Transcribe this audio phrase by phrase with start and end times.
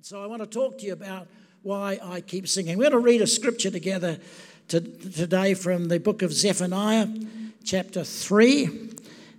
[0.00, 1.28] And so I want to talk to you about
[1.62, 2.78] why I keep singing.
[2.78, 4.18] We're going to read a scripture together
[4.68, 7.06] to, today from the book of Zephaniah,
[7.64, 8.92] chapter 3,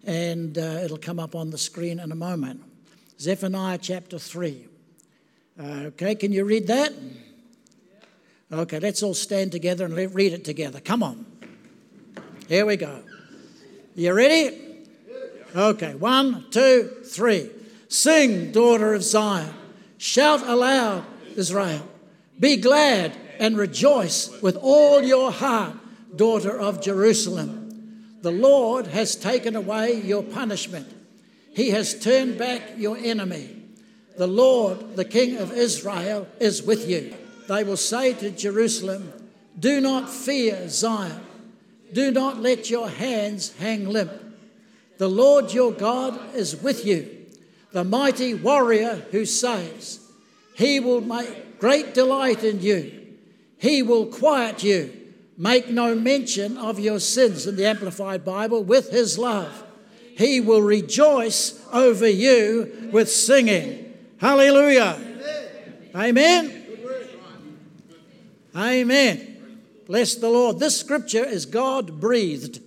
[0.05, 2.61] and uh, it'll come up on the screen in a moment.
[3.19, 4.67] Zephaniah chapter 3.
[5.59, 6.93] Uh, okay, can you read that?
[8.51, 10.79] Okay, let's all stand together and read it together.
[10.79, 11.25] Come on.
[12.47, 13.01] Here we go.
[13.95, 14.59] You ready?
[15.55, 17.49] Okay, one, two, three.
[17.87, 19.55] Sing, daughter of Zion.
[20.01, 21.05] Shout aloud,
[21.35, 21.87] Israel.
[22.39, 25.75] Be glad and rejoice with all your heart,
[26.15, 28.17] daughter of Jerusalem.
[28.23, 30.87] The Lord has taken away your punishment,
[31.55, 33.57] He has turned back your enemy.
[34.17, 37.13] The Lord, the King of Israel, is with you.
[37.47, 39.13] They will say to Jerusalem,
[39.59, 41.21] Do not fear Zion.
[41.93, 44.11] Do not let your hands hang limp.
[44.97, 47.21] The Lord your God is with you,
[47.71, 50.00] the mighty warrior who saves.
[50.61, 53.17] He will make great delight in you.
[53.57, 54.95] He will quiet you.
[55.35, 59.63] Make no mention of your sins in the Amplified Bible with his love.
[60.15, 63.91] He will rejoice over you with singing.
[64.19, 64.99] Hallelujah.
[65.95, 66.67] Amen.
[68.55, 69.61] Amen.
[69.87, 70.59] Bless the Lord.
[70.59, 72.61] This scripture is God breathed.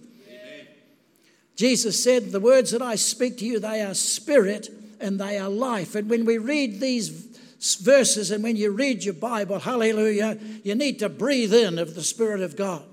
[1.54, 5.48] Jesus said, The words that I speak to you, they are spirit and they are
[5.48, 5.94] life.
[5.94, 10.98] And when we read these verses and when you read your Bible, hallelujah, you need
[10.98, 12.84] to breathe in of the Spirit of God.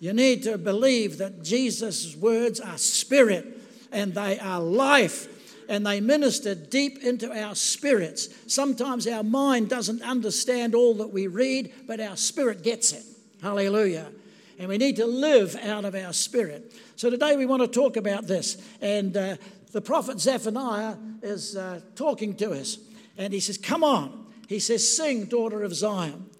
[0.00, 3.46] You need to believe that Jesus' words are spirit
[3.92, 5.28] and they are life
[5.68, 8.28] and they minister deep into our spirits.
[8.46, 13.04] Sometimes our mind doesn't understand all that we read, but our spirit gets it.
[13.40, 14.10] Hallelujah.
[14.58, 16.72] And we need to live out of our spirit.
[16.96, 18.56] So today we want to talk about this.
[18.80, 19.36] And uh,
[19.72, 22.78] the prophet Zephaniah is uh, talking to us.
[23.16, 24.26] And he says, Come on.
[24.48, 26.30] He says, Sing, daughter of Zion.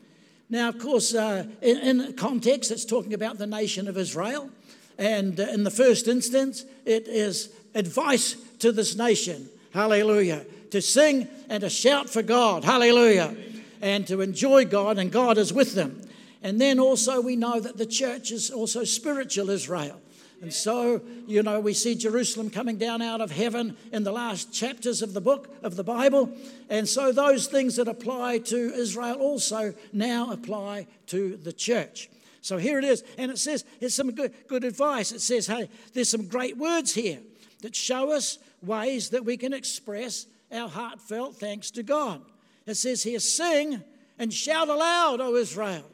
[0.50, 4.50] Now, of course, uh, in, in, context, it's talking about the nation of Israel.
[4.98, 9.48] And uh, in the first instance, it is advice to this nation.
[9.72, 10.44] Hallelujah.
[10.70, 12.64] To sing and to shout for God.
[12.64, 13.34] Hallelujah.
[13.80, 16.00] And to enjoy God, and God is with them.
[16.42, 20.00] And then also, we know that the church is also spiritual Israel.
[20.42, 24.52] And so, you know, we see Jerusalem coming down out of heaven in the last
[24.52, 26.30] chapters of the book of the Bible.
[26.68, 32.10] And so, those things that apply to Israel also now apply to the church.
[32.44, 33.02] So here it is.
[33.16, 35.12] And it says, here's some good, good advice.
[35.12, 37.20] It says, hey, there's some great words here
[37.62, 42.20] that show us ways that we can express our heartfelt thanks to God.
[42.66, 43.82] It says here, sing
[44.18, 45.90] and shout aloud, O Israel.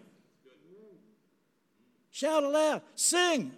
[2.10, 3.52] Shout aloud, sing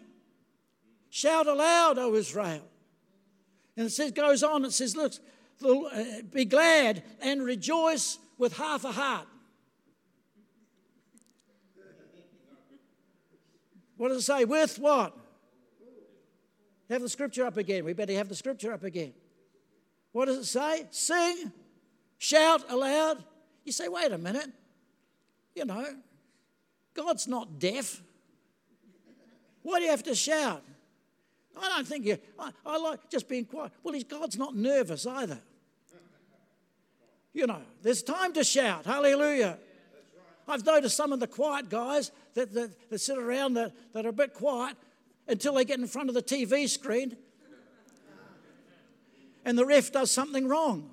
[1.14, 2.62] Shout aloud, O Israel.
[3.76, 5.12] And it says, goes on, it says, look,
[5.62, 9.26] uh, be glad and rejoice with half a heart.
[13.98, 14.46] What does it say?
[14.46, 15.14] With what?
[16.88, 17.84] Have the scripture up again.
[17.84, 19.12] We better have the scripture up again.
[20.12, 20.86] What does it say?
[20.92, 21.52] Sing,
[22.16, 23.22] shout aloud.
[23.64, 24.48] You say, wait a minute.
[25.54, 25.84] You know,
[26.94, 28.00] God's not deaf.
[29.60, 30.62] Why do you have to shout?
[31.60, 33.72] I don't think you, I, I like just being quiet.
[33.82, 35.40] Well, God's not nervous either.
[37.32, 39.58] You know, there's time to shout, hallelujah.
[40.46, 44.10] I've noticed some of the quiet guys that, that, that sit around that, that are
[44.10, 44.76] a bit quiet
[45.28, 47.16] until they get in front of the TV screen
[49.44, 50.90] and the ref does something wrong.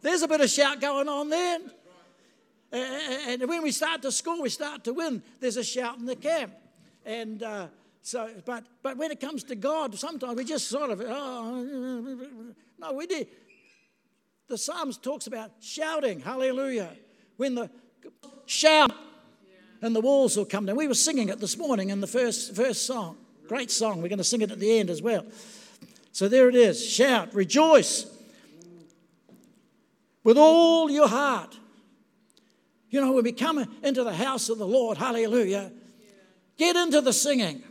[0.00, 1.70] There's a bit of shout going on then.
[2.72, 6.16] And when we start to score, we start to win, there's a shout in the
[6.16, 6.54] camp.
[7.04, 7.66] And uh,
[8.02, 12.92] so, but, but when it comes to God, sometimes we just sort of, oh, no,
[12.92, 13.28] we did.
[14.48, 16.90] The Psalms talks about shouting, hallelujah.
[17.36, 17.70] When the
[18.46, 18.92] shout
[19.80, 20.76] and the walls will come down.
[20.76, 23.16] We were singing it this morning in the first, first song.
[23.48, 24.02] Great song.
[24.02, 25.24] We're going to sing it at the end as well.
[26.12, 26.84] So there it is.
[26.84, 28.06] Shout, rejoice
[30.24, 31.58] with all your heart.
[32.90, 35.72] You know, when we come into the house of the Lord, hallelujah,
[36.58, 37.62] get into the singing.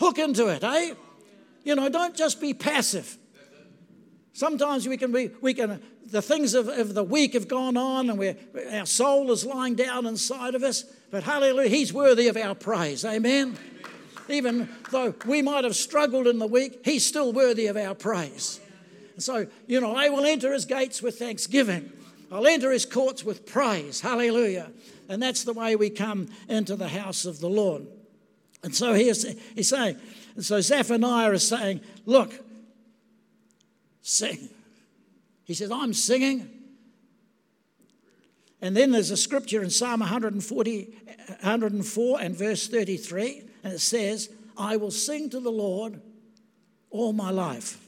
[0.00, 0.94] Hook into it, eh?
[1.62, 3.18] You know, don't just be passive.
[4.32, 8.08] Sometimes we can be, we can, the things of, of the week have gone on
[8.08, 8.36] and we're,
[8.72, 10.84] our soul is lying down inside of us.
[11.10, 13.04] But hallelujah, He's worthy of our praise.
[13.04, 13.58] Amen.
[14.30, 18.58] Even though we might have struggled in the week, He's still worthy of our praise.
[19.18, 21.92] So, you know, I will enter His gates with thanksgiving.
[22.32, 24.00] I'll enter His courts with praise.
[24.00, 24.70] Hallelujah.
[25.10, 27.86] And that's the way we come into the house of the Lord.
[28.62, 29.24] And so he's,
[29.54, 29.96] he's saying,
[30.34, 32.32] and so Zephaniah is saying, look,
[34.02, 34.48] sing.
[35.44, 36.60] He says, I'm singing
[38.62, 40.94] And then there's a scripture in Psalm 140,
[41.40, 46.00] 104 and verse 33, and it says, I will sing to the Lord
[46.90, 47.82] all my life.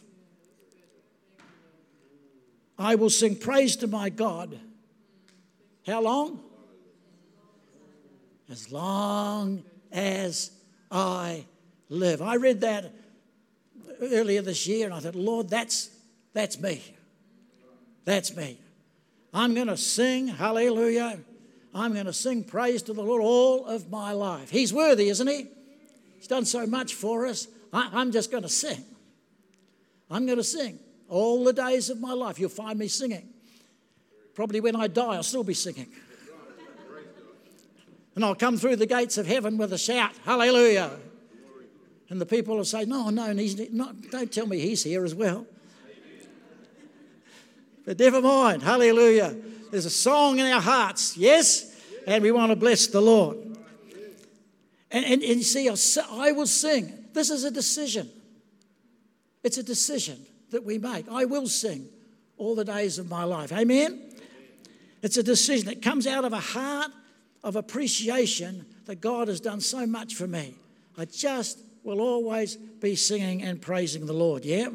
[2.78, 4.58] I will sing praise to my God.
[5.86, 6.40] How long?
[8.50, 10.50] As long as
[10.92, 11.46] I
[11.88, 12.20] live.
[12.20, 12.92] I read that
[14.00, 15.90] earlier this year and I thought, Lord, that's,
[16.34, 16.82] that's me.
[18.04, 18.58] That's me.
[19.32, 21.18] I'm going to sing hallelujah.
[21.74, 24.50] I'm going to sing praise to the Lord all of my life.
[24.50, 25.46] He's worthy, isn't he?
[26.16, 27.48] He's done so much for us.
[27.72, 28.84] I, am just going to sing.
[30.10, 30.78] I'm going to sing
[31.08, 32.38] all the days of my life.
[32.38, 33.28] You'll find me singing.
[34.34, 35.86] Probably when I die, I'll still be singing.
[38.14, 40.90] And I'll come through the gates of heaven with a shout, Hallelujah.
[42.08, 45.14] And the people will say, No, no, he's not, don't tell me he's here as
[45.14, 45.46] well.
[47.84, 48.62] But never mind.
[48.62, 49.34] Hallelujah.
[49.70, 51.74] There's a song in our hearts, yes?
[52.06, 53.38] And we want to bless the Lord.
[54.90, 56.92] And, and, and you see, I will sing.
[57.14, 58.10] This is a decision.
[59.42, 61.08] It's a decision that we make.
[61.10, 61.88] I will sing
[62.36, 63.52] all the days of my life.
[63.52, 64.00] Amen?
[65.02, 66.90] It's a decision that comes out of a heart
[67.42, 70.54] of appreciation that God has done so much for me.
[70.96, 74.44] I just will always be singing and praising the Lord.
[74.44, 74.68] Yeah?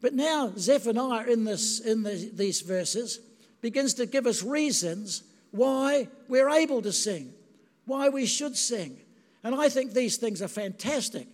[0.00, 3.20] But now Zephaniah in, this, in the, these verses
[3.60, 7.32] begins to give us reasons why we're able to sing,
[7.86, 8.98] why we should sing.
[9.42, 11.26] And I think these things are fantastic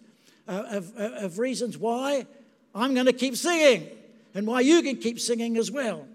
[0.46, 2.26] uh, of, uh, of reasons why
[2.74, 3.88] I'm going to keep singing
[4.34, 6.06] and why you can keep singing as well.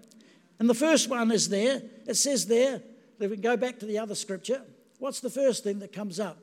[0.58, 1.82] And the first one is there.
[2.06, 2.82] It says there,
[3.20, 4.62] if we go back to the other scripture,
[4.98, 6.38] what's the first thing that comes up?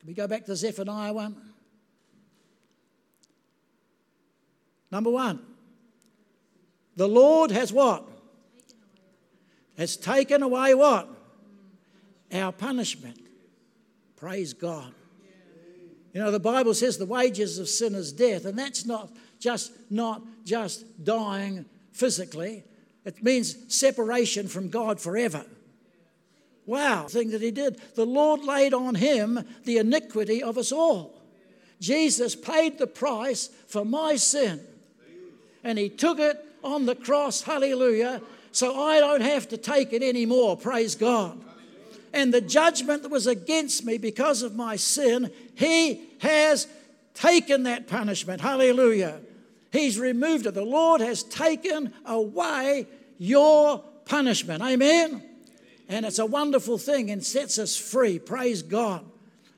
[0.00, 1.36] Can we go back to Zephaniah 1?
[4.90, 5.40] Number one,
[6.94, 8.04] the Lord has what?
[9.76, 11.08] Has taken away what?
[12.32, 13.18] Our punishment.
[14.16, 14.94] Praise God.
[16.14, 19.72] You know, the Bible says the wages of sin is death, and that's not just
[19.90, 22.64] not just dying physically.
[23.06, 25.46] It means separation from God forever.
[26.66, 27.80] Wow, thing that he did.
[27.94, 31.14] The Lord laid on him the iniquity of us all.
[31.80, 34.60] Jesus paid the price for my sin
[35.66, 38.22] and He took it on the cross, hallelujah,
[38.52, 41.38] so I don't have to take it anymore, praise God.
[42.12, 46.68] And the judgment that was against me because of my sin, He has
[47.14, 49.20] taken that punishment, hallelujah.
[49.72, 50.54] He's removed it.
[50.54, 52.86] The Lord has taken away
[53.18, 55.22] your punishment, amen.
[55.88, 58.18] And it's a wonderful thing and sets us free.
[58.18, 59.04] Praise God.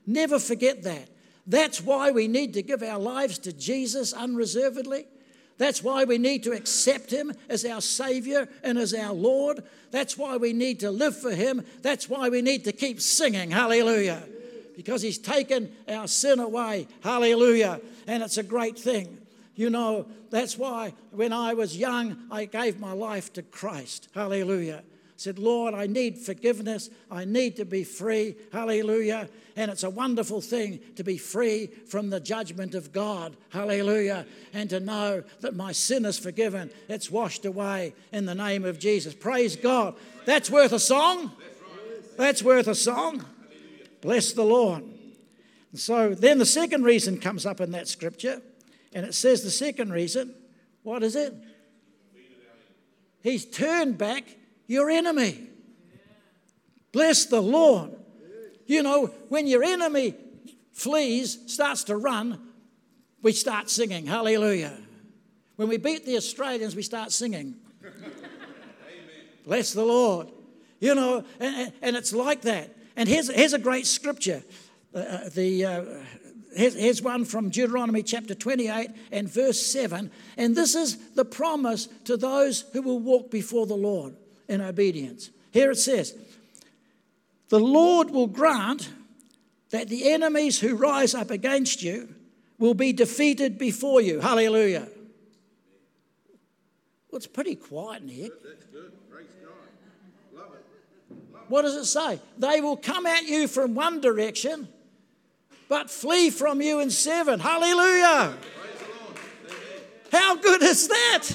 [0.07, 1.09] Never forget that.
[1.47, 5.07] That's why we need to give our lives to Jesus unreservedly.
[5.57, 9.65] That's why we need to accept Him as our Savior and as our Lord.
[9.91, 11.65] That's why we need to live for Him.
[11.83, 13.51] That's why we need to keep singing.
[13.51, 14.23] Hallelujah.
[14.77, 16.87] Because He's taken our sin away.
[17.03, 17.81] Hallelujah.
[18.07, 19.18] And it's a great thing.
[19.59, 24.09] You know, that's why when I was young, I gave my life to Christ.
[24.15, 24.85] Hallelujah
[25.19, 26.91] said, Lord, I need forgiveness.
[27.11, 28.37] I need to be free.
[28.53, 29.29] Hallelujah.
[29.57, 33.37] And it's a wonderful thing to be free from the judgment of God.
[33.49, 34.27] Hallelujah.
[34.55, 36.71] And to know that my sin is forgiven.
[36.89, 39.13] It's washed away in the name of Jesus.
[39.13, 39.97] Praise God.
[40.25, 41.33] That's worth a song.
[42.17, 43.25] That's worth a song.
[44.01, 44.85] Bless the Lord.
[45.75, 48.41] So then the second reason comes up in that scripture.
[48.93, 50.35] And it says the second reason,
[50.83, 51.35] what is it?
[53.23, 54.25] He's turned back
[54.67, 55.49] your enemy.
[56.93, 57.91] Bless the Lord.
[58.67, 60.15] You know, when your enemy
[60.73, 62.41] flees, starts to run,
[63.23, 64.79] we start singing, Hallelujah.
[65.57, 67.57] When we beat the Australians, we start singing.
[69.45, 70.29] Bless the Lord.
[70.79, 72.77] You know, and, and, it's like that.
[72.95, 74.45] And here's, here's a great scripture.
[74.95, 75.85] Uh, uh the, uh,
[76.59, 80.11] here's, one from Deuteronomy chapter 28 and verse 7.
[80.37, 84.15] And this is the promise to those who will walk before the Lord
[84.49, 85.31] in obedience.
[85.53, 86.17] Here it says,
[87.49, 88.91] The Lord will grant
[89.71, 92.15] that the enemies who rise up against you
[92.59, 94.21] will be defeated before you.
[94.21, 94.89] Hallelujah.
[97.11, 98.31] Well, it's pretty quiet in here.
[98.45, 98.93] That's good.
[99.11, 100.39] Praise God.
[100.39, 100.65] Love it.
[101.33, 102.21] Love what does it say?
[102.39, 104.69] They will come at you from one direction,
[105.69, 107.41] but flee from you in seven.
[107.41, 108.35] Hallelujah.
[110.11, 111.29] How good is that?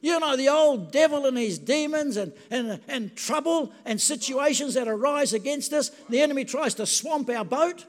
[0.00, 4.86] You know, the old devil and his demons and, and, and trouble and situations that
[4.86, 7.84] arise against us, the enemy tries to swamp our boat.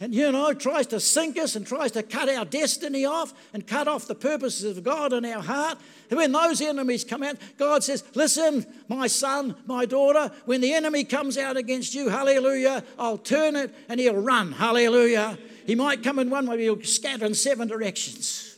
[0.00, 3.64] and you know, tries to sink us and tries to cut our destiny off and
[3.64, 5.78] cut off the purposes of God in our heart.
[6.12, 10.74] And when those enemies come out, God says, Listen, my son, my daughter, when the
[10.74, 15.38] enemy comes out against you, hallelujah, I'll turn it and he'll run, hallelujah.
[15.66, 18.56] He might come in one way, he'll scatter in seven directions.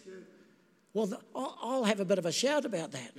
[0.94, 3.12] Well, I'll have a bit of a shout about that.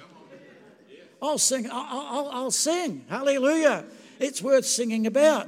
[1.21, 3.85] I'll sing, I'll, I'll, I'll sing, hallelujah.
[4.19, 5.47] It's worth singing about,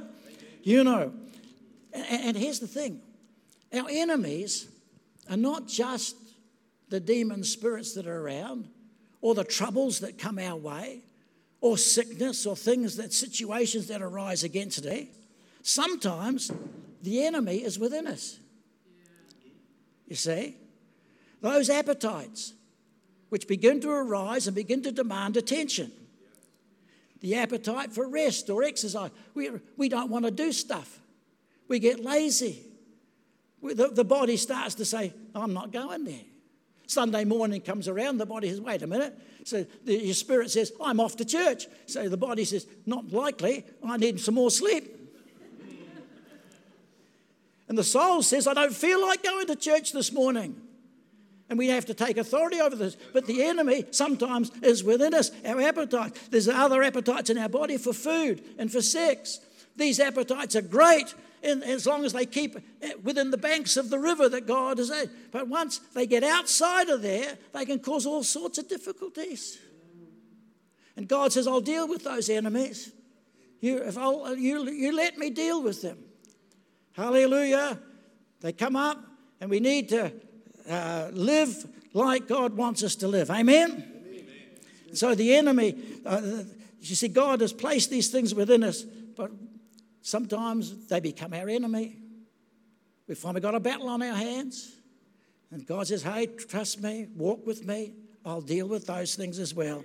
[0.62, 1.12] you know.
[1.92, 3.02] And here's the thing
[3.70, 4.66] our enemies
[5.28, 6.16] are not just
[6.88, 8.70] the demon spirits that are around
[9.20, 11.02] or the troubles that come our way
[11.60, 15.08] or sickness or things that situations that arise against it.
[15.62, 16.52] Sometimes
[17.02, 18.38] the enemy is within us.
[20.06, 20.56] You see?
[21.40, 22.54] Those appetites
[23.28, 25.92] which begin to arise and begin to demand attention.
[27.20, 29.10] The appetite for rest or exercise.
[29.34, 31.00] We, we don't want to do stuff.
[31.66, 32.62] We get lazy.
[33.62, 36.27] The, the body starts to say, I'm not going there.
[36.88, 39.14] Sunday morning comes around, the body says, wait a minute.
[39.44, 41.66] So the, your spirit says, I'm off to church.
[41.86, 44.96] So the body says, not likely, I need some more sleep.
[47.68, 50.58] and the soul says, I don't feel like going to church this morning.
[51.50, 52.96] And we have to take authority over this.
[53.12, 56.18] But the enemy sometimes is within us, our appetite.
[56.30, 59.40] There's other appetites in our body for food and for sex.
[59.76, 62.56] These appetites are great, in, as long as they keep
[63.02, 65.10] within the banks of the river that God has said.
[65.30, 69.58] But once they get outside of there, they can cause all sorts of difficulties.
[70.96, 72.90] And God says, I'll deal with those enemies.
[73.60, 75.98] You, if I'll, you, you let me deal with them.
[76.92, 77.78] Hallelujah.
[78.40, 79.04] They come up,
[79.40, 80.12] and we need to
[80.68, 83.30] uh, live like God wants us to live.
[83.30, 83.70] Amen?
[83.70, 84.94] Amen.
[84.94, 86.42] So the enemy, uh,
[86.80, 89.30] you see, God has placed these things within us, but
[90.02, 91.96] Sometimes they become our enemy.
[93.06, 94.74] We we've got a battle on our hands.
[95.50, 97.94] And God says, Hey, trust me, walk with me.
[98.24, 99.84] I'll deal with those things as well.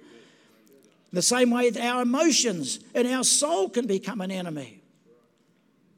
[1.14, 4.82] The same way our emotions and our soul can become an enemy.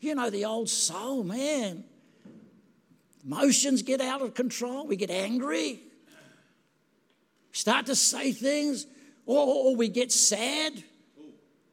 [0.01, 1.84] You know, the old soul, man.
[3.25, 4.86] Emotions get out of control.
[4.86, 5.79] We get angry.
[7.51, 8.86] Start to say things,
[9.25, 10.84] or, or we get sad.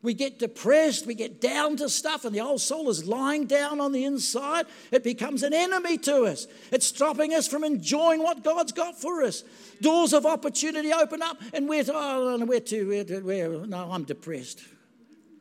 [0.02, 3.80] We get depressed, we get down to stuff, and the old soul is lying down
[3.80, 4.66] on the inside.
[4.90, 6.48] It becomes an enemy to us.
[6.72, 9.44] It's stopping us from enjoying what God's got for us.
[9.80, 14.62] Doors of opportunity open up, and we're, oh, we're too, we're, we're, no, I'm depressed.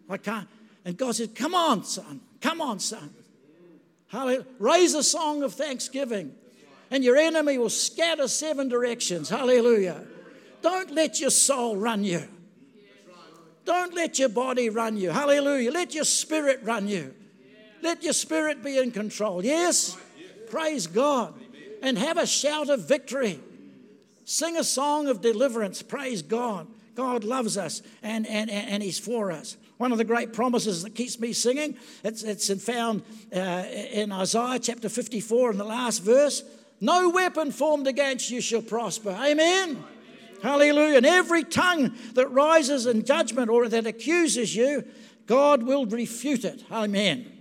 [0.08, 0.48] I can't.
[0.86, 2.22] And God says, Come on, son.
[2.40, 3.10] Come on, son.
[4.10, 4.46] Hallelujah.
[4.60, 6.36] Raise a song of thanksgiving,
[6.92, 9.30] and your enemy will scatter seven directions.
[9.30, 10.04] Hallelujah.
[10.62, 12.28] Don't let your soul run you.
[13.72, 15.12] Don't let your body run you.
[15.12, 15.72] Hallelujah.
[15.72, 17.16] Let your spirit run you.
[17.82, 19.46] Let your spirit be in control.
[19.46, 19.98] Yes?
[20.50, 21.34] Praise God.
[21.82, 23.40] And have a shout of victory.
[24.26, 25.82] Sing a song of deliverance.
[25.82, 26.68] Praise God.
[26.96, 29.56] God loves us and, and, and He's for us.
[29.78, 34.60] One of the great promises that keeps me singing, it's, it's found uh, in Isaiah
[34.60, 36.44] chapter 54 in the last verse.
[36.82, 39.12] No weapon formed against you shall prosper.
[39.12, 39.82] Amen.
[40.42, 40.98] Hallelujah.
[40.98, 44.84] And every tongue that rises in judgment or that accuses you,
[45.28, 46.64] God will refute it.
[46.72, 47.32] Amen.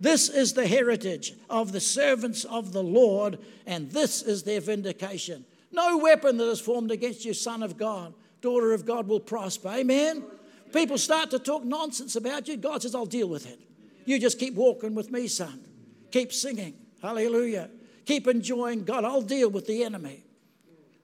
[0.00, 5.44] This is the heritage of the servants of the Lord, and this is their vindication.
[5.72, 9.68] No weapon that is formed against you, son of God, daughter of God, will prosper.
[9.68, 10.24] Amen.
[10.72, 12.56] People start to talk nonsense about you.
[12.56, 13.60] God says, I'll deal with it.
[14.04, 15.64] You just keep walking with me, son.
[16.10, 16.74] Keep singing.
[17.00, 17.70] Hallelujah.
[18.04, 19.04] Keep enjoying God.
[19.04, 20.23] I'll deal with the enemy.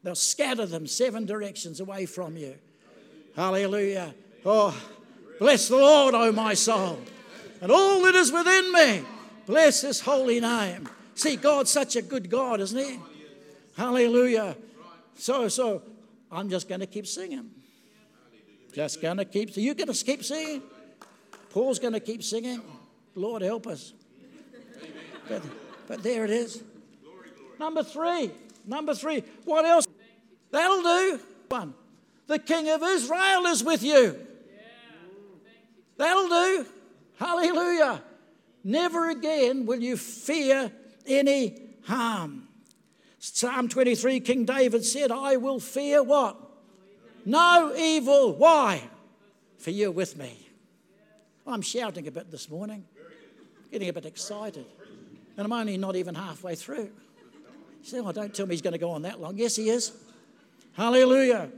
[0.03, 2.55] They'll scatter them seven directions away from you.
[3.37, 4.15] Hallelujah.
[4.45, 4.77] Oh,
[5.39, 6.99] bless the Lord, O oh my soul,
[7.61, 9.03] and all that is within me.
[9.47, 10.89] Bless his holy name.
[11.15, 12.99] See, God's such a good God, isn't he?
[13.77, 14.57] Hallelujah.
[15.17, 15.83] So, so
[16.31, 17.51] I'm just going to keep singing.
[18.73, 19.51] Just going to keep.
[19.57, 20.63] You're going to keep singing.
[21.51, 22.63] Paul's going to keep singing.
[23.15, 23.93] Lord help us.
[25.29, 25.43] But,
[25.89, 26.63] but there it is.
[27.59, 28.31] Number three.
[28.65, 29.25] Number three.
[29.45, 29.87] What else?
[30.51, 31.21] That'll do.
[31.49, 31.75] One.
[32.27, 34.27] The King of Israel is with you.
[35.97, 36.67] That'll do.
[37.19, 38.03] Hallelujah.
[38.65, 40.71] Never again will you fear
[41.07, 42.49] any harm.
[43.19, 46.37] Psalm 23, King David said, I will fear what?
[47.27, 48.33] No evil.
[48.35, 48.83] Why?
[49.59, 50.49] For you're with me.
[51.47, 52.85] I'm shouting a bit this morning,
[53.71, 54.65] getting a bit excited.
[55.37, 56.91] And I'm only not even halfway through.
[57.83, 59.37] You say, oh, don't tell me he's going to go on that long.
[59.37, 59.93] Yes, he is.
[60.73, 61.51] Hallelujah.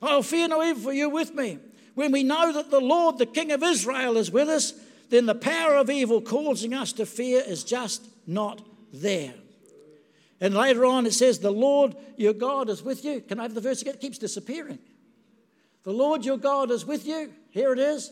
[0.00, 1.58] I'll fear no evil, for you with me.
[1.94, 4.74] When we know that the Lord, the King of Israel, is with us,
[5.10, 8.60] then the power of evil causing us to fear is just not
[8.92, 9.34] there.
[10.40, 13.20] And later on it says, The Lord your God is with you.
[13.20, 13.94] Can I have the verse again?
[13.94, 14.78] It keeps disappearing.
[15.84, 17.32] The Lord your God is with you.
[17.50, 18.10] Here it is.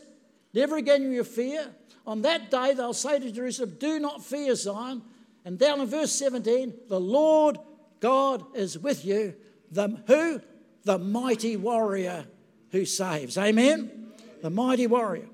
[0.53, 1.67] Never again will you fear.
[2.05, 5.01] On that day they'll say to Jerusalem, Do not fear Zion.
[5.45, 7.57] And down in verse 17, the Lord
[7.99, 9.35] God is with you.
[9.73, 10.41] The who?
[10.83, 12.25] The mighty warrior
[12.71, 13.37] who saves.
[13.37, 14.11] Amen?
[14.41, 15.27] The mighty warrior.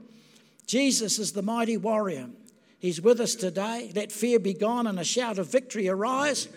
[0.65, 2.29] Jesus is the mighty warrior.
[2.77, 3.91] He's with us today.
[3.96, 6.48] Let fear be gone and a shout of victory arise.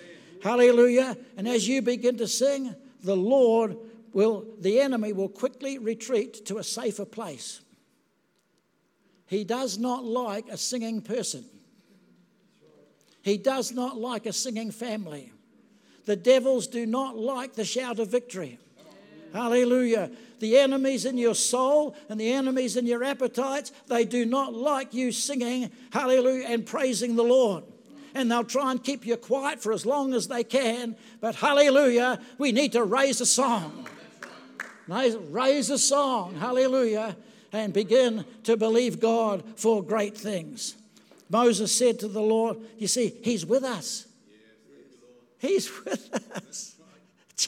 [0.43, 1.17] Hallelujah.
[1.37, 3.77] And as you begin to sing, the Lord
[4.13, 7.61] will, the enemy will quickly retreat to a safer place.
[9.27, 11.45] He does not like a singing person.
[13.23, 15.33] He does not like a singing family.
[16.05, 18.59] The devils do not like the shout of victory.
[19.33, 20.11] Hallelujah.
[20.41, 24.93] The enemies in your soul and the enemies in your appetites, they do not like
[24.93, 27.65] you singing hallelujah and praising the Lord.
[28.15, 30.97] And they'll try and keep you quiet for as long as they can.
[31.21, 33.87] But hallelujah, we need to raise a song.
[34.89, 37.17] Raise a song, hallelujah,
[37.53, 40.75] and begin to believe God for great things.
[41.31, 44.07] Moses said to the Lord, You see, He's with us.
[45.43, 46.77] He's with us.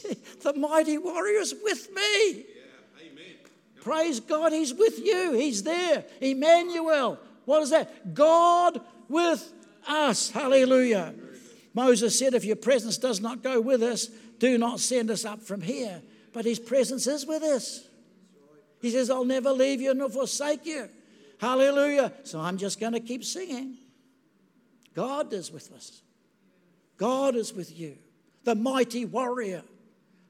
[0.42, 2.44] The mighty warrior is with me.
[3.80, 5.32] Praise God, He's with you.
[5.32, 6.04] He's there.
[6.20, 7.18] Emmanuel.
[7.44, 8.12] What is that?
[8.12, 9.48] God with
[9.86, 10.30] us.
[10.30, 11.14] Hallelujah.
[11.72, 14.08] Moses said, If your presence does not go with us,
[14.38, 16.02] do not send us up from here.
[16.32, 17.86] But His presence is with us.
[18.82, 20.88] He says, I'll never leave you nor forsake you.
[21.38, 22.12] Hallelujah.
[22.24, 23.76] So I'm just going to keep singing.
[24.94, 26.02] God is with us.
[26.96, 27.96] God is with you.
[28.44, 29.62] The mighty warrior.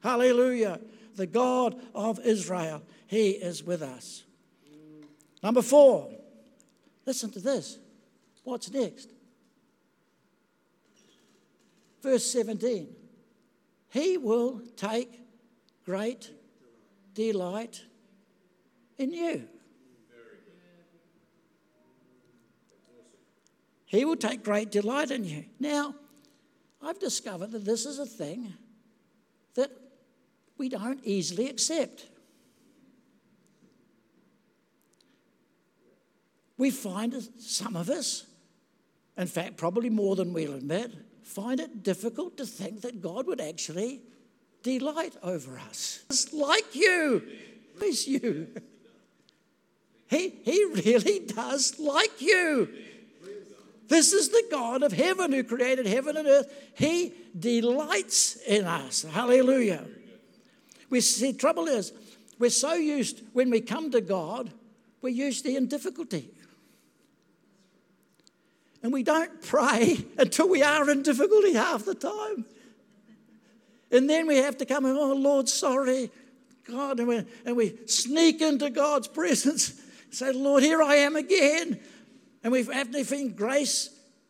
[0.01, 0.79] Hallelujah.
[1.15, 2.81] The God of Israel.
[3.07, 4.23] He is with us.
[5.43, 6.09] Number four.
[7.05, 7.77] Listen to this.
[8.43, 9.09] What's next?
[12.01, 12.87] Verse 17.
[13.89, 15.21] He will take
[15.85, 16.31] great
[17.13, 17.83] delight
[18.97, 19.47] in you.
[23.85, 25.45] He will take great delight in you.
[25.59, 25.95] Now,
[26.85, 28.53] I've discovered that this is a thing
[29.55, 29.71] that
[30.57, 32.05] we don't easily accept.
[36.57, 38.25] We find some of us,
[39.17, 40.93] in fact, probably more than we'll admit,
[41.23, 44.01] find it difficult to think that God would actually
[44.61, 46.05] delight over us.
[46.09, 47.23] It's like you.
[47.81, 48.47] It's you.
[50.07, 52.69] He, he really does like you.
[53.87, 56.51] This is the God of heaven who created heaven and earth.
[56.75, 59.03] He delights in us.
[59.03, 59.85] Hallelujah.
[60.89, 61.93] We see, trouble is,
[62.39, 64.51] we're so used, when we come to God,
[65.01, 66.31] we're usually in difficulty.
[68.81, 72.45] And we don't pray until we are in difficulty half the time.
[73.91, 76.09] And then we have to come and, oh, Lord, sorry,
[76.67, 76.99] God.
[76.99, 81.79] And we, and we sneak into God's presence, say, Lord, here I am again.
[82.45, 83.89] And we have to find grace.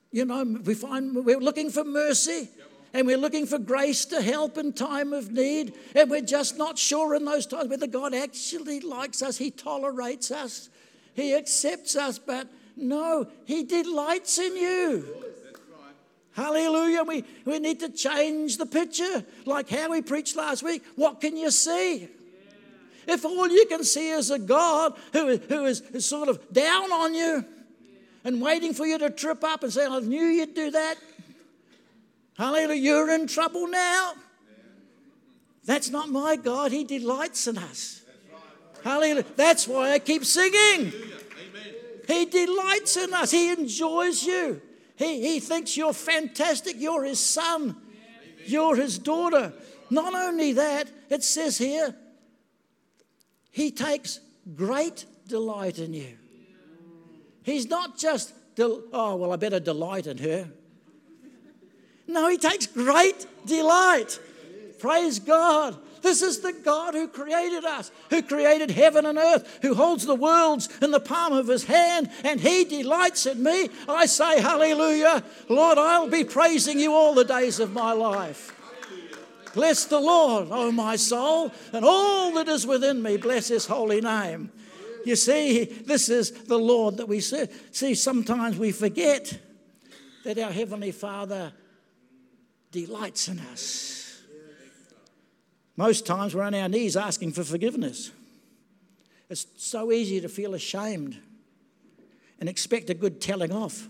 [0.09, 2.47] You know, we find we're looking for mercy
[2.93, 5.73] and we're looking for grace to help in time of need.
[5.93, 10.31] And we're just not sure in those times whether God actually likes us, He tolerates
[10.31, 10.69] us,
[11.13, 12.17] He accepts us.
[12.17, 12.47] But
[12.77, 15.05] no, He delights in you.
[16.31, 17.03] Hallelujah.
[17.03, 20.83] We, we need to change the picture, like how we preached last week.
[20.95, 22.07] What can you see?
[23.07, 27.13] If all you can see is a God who, who is sort of down on
[27.13, 27.45] you,
[28.25, 30.95] and waiting for you to trip up and say, I knew you'd do that.
[32.37, 34.13] Hallelujah, you're in trouble now.
[35.63, 36.71] That's not my God.
[36.71, 38.01] He delights in us.
[38.83, 39.25] Hallelujah.
[39.35, 40.91] That's why I keep singing.
[42.07, 43.31] He delights in us.
[43.31, 44.61] He enjoys you.
[44.95, 46.75] He, he thinks you're fantastic.
[46.77, 47.75] You're his son.
[48.45, 49.53] You're his daughter.
[49.89, 51.95] Not only that, it says here,
[53.51, 54.19] he takes
[54.55, 56.17] great delight in you.
[57.45, 60.49] He's not just, del- oh, well, I better delight in her.
[62.07, 64.19] No, he takes great delight.
[64.79, 65.77] Praise God.
[66.01, 70.15] This is the God who created us, who created heaven and earth, who holds the
[70.15, 73.69] worlds in the palm of his hand, and he delights in me.
[73.87, 75.23] I say, Hallelujah.
[75.47, 78.53] Lord, I'll be praising you all the days of my life.
[79.53, 83.17] Bless the Lord, O my soul, and all that is within me.
[83.17, 84.51] Bless his holy name.
[85.05, 87.49] You see, this is the Lord that we serve.
[87.71, 89.39] See, sometimes we forget
[90.23, 91.53] that our Heavenly Father
[92.71, 94.21] delights in us.
[95.77, 98.11] Most times we're on our knees asking for forgiveness.
[99.29, 101.19] It's so easy to feel ashamed
[102.39, 103.87] and expect a good telling off.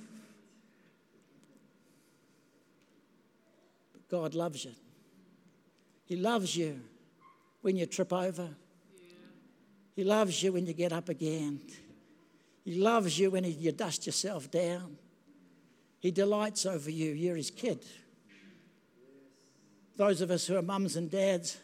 [3.93, 4.71] But God loves you.
[6.05, 6.81] He loves you
[7.61, 8.49] when you trip over.
[9.95, 11.61] He loves you when you get up again.
[12.63, 14.97] He loves you when you dust yourself down.
[15.99, 17.11] He delights over you.
[17.11, 17.83] You're his kid.
[19.95, 21.57] Those of us who are mums and dads,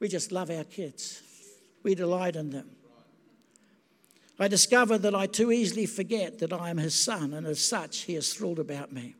[0.00, 1.22] we just love our kids.
[1.82, 2.70] We delight in them.
[4.38, 7.98] I discover that I too easily forget that I am his son, and as such,
[7.98, 9.14] he is thrilled about me.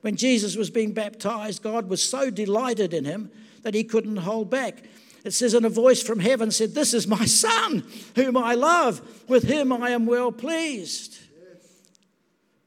[0.00, 3.30] When Jesus was being baptized, God was so delighted in him
[3.62, 4.82] that he couldn't hold back.
[5.24, 9.00] It says, and a voice from heaven said, This is my son, whom I love.
[9.28, 11.18] With him I am well pleased.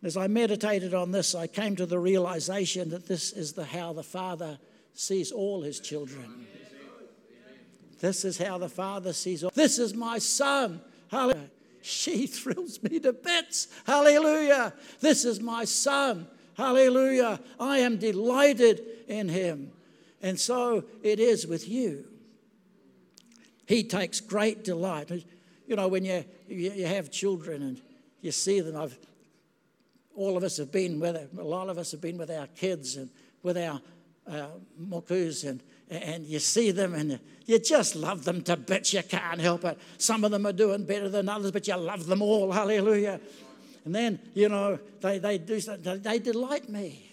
[0.03, 3.93] As I meditated on this, I came to the realization that this is the, how
[3.93, 4.59] the Father
[4.93, 6.45] sees all his children.
[7.99, 9.51] This is how the Father sees all.
[9.55, 10.81] This is my son.
[11.09, 11.49] Hallelujah.
[11.81, 13.69] She thrills me to bits.
[13.85, 14.73] Hallelujah.
[14.99, 16.27] This is my son.
[16.55, 17.39] Hallelujah.
[17.59, 19.71] I am delighted in him.
[20.21, 22.05] And so it is with you.
[23.65, 25.09] He takes great delight.
[25.67, 27.81] You know, when you, you have children and
[28.21, 28.97] you see them, I've,
[30.15, 32.95] all of us have been with, a lot of us have been with our kids
[32.97, 33.09] and
[33.41, 33.81] with our
[34.27, 34.47] uh,
[34.81, 38.93] mokos and, and you see them and you just love them to bits.
[38.93, 39.77] You can't help it.
[39.97, 42.51] Some of them are doing better than others, but you love them all.
[42.51, 43.19] Hallelujah.
[43.85, 47.09] And then, you know, they, they do they delight me.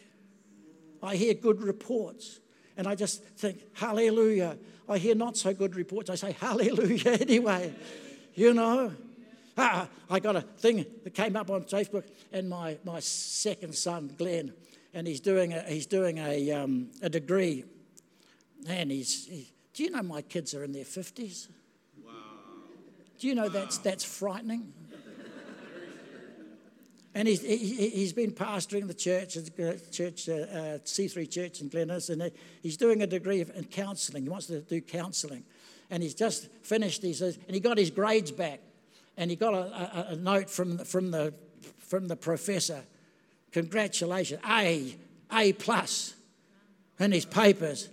[1.02, 2.38] I hear good reports.
[2.80, 4.56] And I just think, hallelujah.
[4.88, 6.08] I hear not so good reports.
[6.08, 7.74] I say, hallelujah anyway.
[8.34, 8.94] You know?
[9.58, 14.14] Ah, I got a thing that came up on Facebook, and my, my second son,
[14.16, 14.54] Glenn,
[14.94, 17.64] and he's doing a, he's doing a, um, a degree.
[18.66, 21.48] And he's, he, do you know my kids are in their 50s?
[22.02, 22.12] Wow.
[23.18, 23.48] Do you know wow.
[23.48, 24.72] that's, that's frightening?
[27.14, 27.56] And he's, he,
[27.90, 29.36] he's been pastoring the church,
[29.90, 32.30] church uh, uh, C3 Church in Glen Innes, and
[32.62, 34.22] he's doing a degree in counselling.
[34.22, 35.44] He wants to do counselling.
[35.90, 38.60] And he's just finished, he says, and he got his grades back.
[39.16, 41.34] And he got a, a, a note from, from, the,
[41.78, 42.82] from the professor.
[43.50, 44.94] Congratulations, A,
[45.32, 46.14] A plus
[47.00, 47.88] in his papers.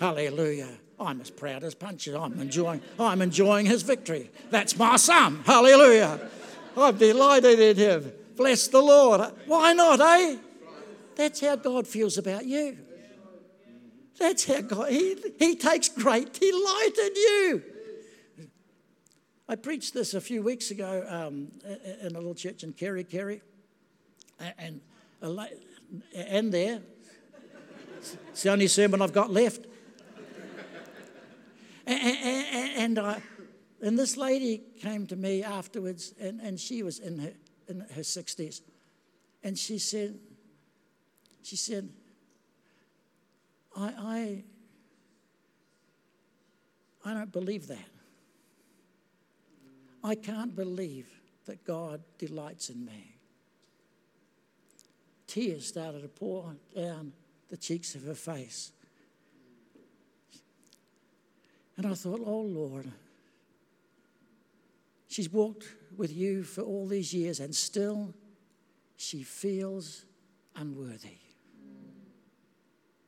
[0.00, 0.68] Hallelujah.
[0.98, 2.14] I'm as proud as punches.
[2.14, 4.30] I'm enjoying, I'm enjoying his victory.
[4.50, 5.42] That's my son.
[5.44, 6.20] Hallelujah.
[6.76, 8.12] I'm delighted in him.
[8.36, 9.20] Bless the Lord.
[9.46, 10.36] Why not, eh?
[11.14, 12.78] That's how God feels about you.
[14.18, 17.62] That's how God, He, he takes great delight in you.
[19.48, 21.48] I preached this a few weeks ago um,
[22.00, 23.40] in a little church in Kerikeri.
[24.58, 24.80] And,
[26.14, 26.80] and there,
[28.30, 29.66] it's the only sermon I've got left.
[31.86, 33.22] And, and, and, I,
[33.82, 37.32] and this lady came to me afterwards, and, and she was in her
[37.72, 38.60] in her 60s.
[39.42, 40.18] And she said,
[41.42, 41.88] she said,
[43.76, 44.42] I,
[47.04, 47.78] I, I don't believe that.
[50.04, 51.08] I can't believe
[51.46, 53.16] that God delights in me.
[55.26, 57.12] Tears started to pour down
[57.48, 58.72] the cheeks of her face.
[61.76, 62.90] And I thought, oh Lord,
[65.12, 68.14] She's walked with you for all these years and still
[68.96, 70.06] she feels
[70.56, 71.18] unworthy.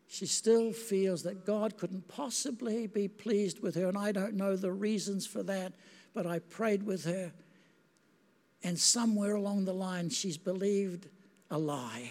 [0.07, 4.55] She still feels that God couldn't possibly be pleased with her, and I don't know
[4.55, 5.73] the reasons for that,
[6.13, 7.33] but I prayed with her,
[8.63, 11.09] and somewhere along the line, she's believed
[11.51, 12.11] a lie.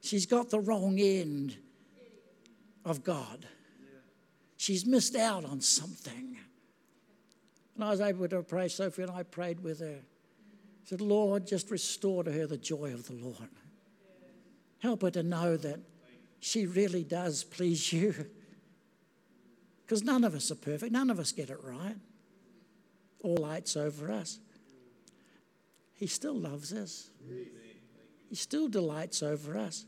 [0.00, 1.56] She's got the wrong end
[2.84, 3.48] of God.
[4.56, 6.38] She's missed out on something.
[7.80, 10.00] And I was able to pray, Sophie and I prayed with her.
[10.84, 13.48] Said, Lord, just restore to her the joy of the Lord.
[14.80, 15.80] Help her to know that
[16.40, 18.14] she really does please you.
[19.86, 21.96] Because none of us are perfect, none of us get it right.
[23.24, 24.38] All lights over us.
[25.94, 27.10] He still loves us.
[28.28, 29.84] He still delights over us.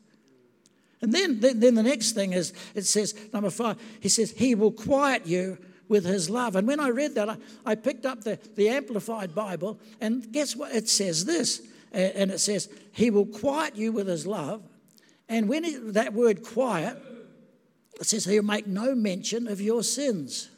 [1.01, 4.57] And then, then, then the next thing is it says, number five, he says, He
[4.57, 6.57] will quiet you with his love.
[6.57, 10.57] And when I read that, I, I picked up the, the Amplified Bible, and guess
[10.57, 10.75] what?
[10.75, 14.62] It says this, and it says, He will quiet you with his love.
[15.29, 16.97] And when that word quiet,
[18.01, 20.49] it says, He'll make no mention of your sins.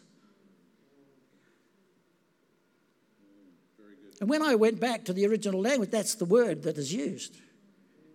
[4.20, 7.36] And when I went back to the original language, that's the word that is used.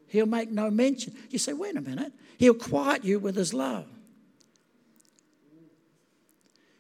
[0.08, 1.16] He'll make no mention.
[1.30, 2.12] You say, wait a minute.
[2.38, 3.86] He'll quiet you with his love.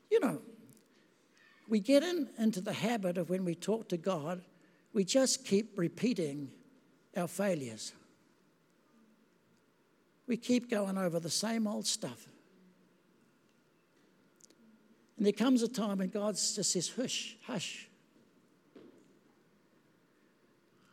[0.10, 0.42] You know,
[1.68, 4.42] we get in, into the habit of when we talk to God,
[4.94, 6.52] we just keep repeating
[7.16, 7.94] our failures.
[10.28, 12.28] We keep going over the same old stuff.
[15.18, 17.90] And there comes a time when God just says, hush, hush.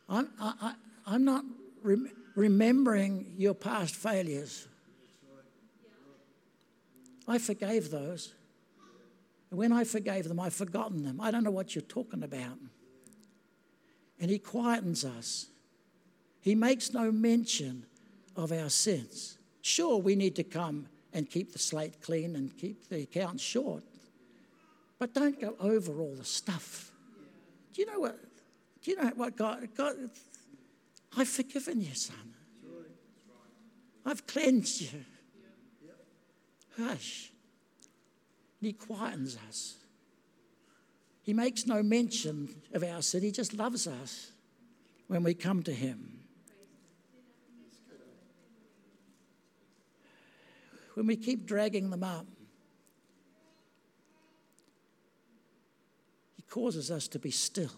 [0.09, 0.73] I'm, I,
[1.07, 1.43] am not
[1.81, 4.67] rem- remembering your past failures.
[7.27, 8.33] I forgave those.
[9.49, 11.21] When I forgave them, I've forgotten them.
[11.21, 12.57] I don't know what you're talking about.
[14.19, 15.47] And He quietens us.
[16.41, 17.85] He makes no mention
[18.35, 19.37] of our sins.
[19.61, 23.83] Sure, we need to come and keep the slate clean and keep the account short.
[24.99, 26.91] But don't go over all the stuff.
[27.73, 28.19] Do you know what?
[28.81, 29.95] Do you know what God, God
[31.15, 32.35] I've forgiven you, son.
[34.05, 35.05] I've cleansed you.
[36.77, 37.31] Hush.
[38.59, 39.75] And he quietens us.
[41.21, 43.21] He makes no mention of our sin.
[43.21, 44.31] He just loves us
[45.07, 46.21] when we come to him.
[50.93, 52.25] When we keep dragging them up,
[56.35, 57.69] he causes us to be still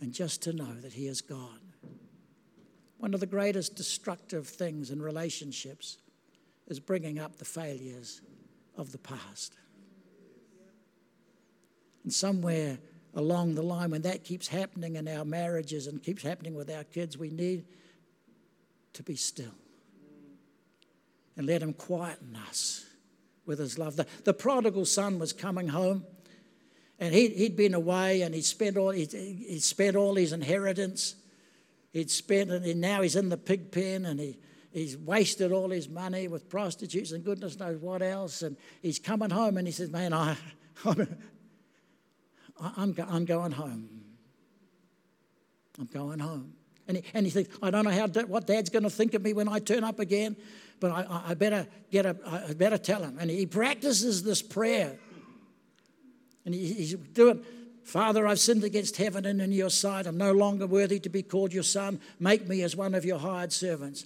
[0.00, 1.60] and just to know that he is God.
[2.98, 5.98] One of the greatest destructive things in relationships
[6.66, 8.22] is bringing up the failures
[8.76, 9.54] of the past.
[12.02, 12.78] And somewhere
[13.14, 16.84] along the line, when that keeps happening in our marriages and keeps happening with our
[16.84, 17.64] kids, we need
[18.92, 19.54] to be still
[21.36, 22.84] and let Him quieten us
[23.46, 23.96] with His love.
[23.96, 26.04] The, the prodigal son was coming home.
[27.00, 31.16] And he'd, he'd been away and he'd spent all, he'd, he'd spent all his inheritance.
[31.92, 34.38] He'd spent and now he's in the pig pen and he,
[34.74, 38.42] he's wasted all his money with prostitutes and goodness knows what else.
[38.42, 40.36] And he's coming home and he says, Man, I,
[40.84, 41.16] I'm,
[42.76, 43.88] I'm, I'm going home.
[45.78, 46.54] I'm going home.
[46.86, 49.22] And he, and he thinks, I don't know how, what dad's going to think of
[49.22, 50.36] me when I turn up again,
[50.80, 53.16] but I, I, better get a, I better tell him.
[53.18, 54.98] And he practices this prayer.
[56.44, 57.42] And he, he's doing,
[57.84, 60.06] Father, I've sinned against heaven and in your sight.
[60.06, 62.00] I'm no longer worthy to be called your son.
[62.20, 64.04] Make me as one of your hired servants.